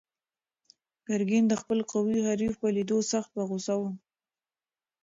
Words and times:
ګرګین 1.07 1.45
د 1.49 1.53
خپل 1.61 1.79
قوي 1.91 2.19
حریف 2.27 2.53
په 2.61 2.67
لیدو 2.75 2.97
سخت 3.11 3.29
په 3.35 3.41
غوسه 3.49 3.73
و. 3.79 3.81